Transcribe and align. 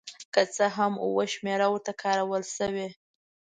که 0.33 0.41
څه 0.55 0.65
هم 0.77 0.93
اوه 1.05 1.25
شمېره 1.33 1.67
ورته 1.69 1.93
کارول 2.01 2.43
شوې. 2.55 2.87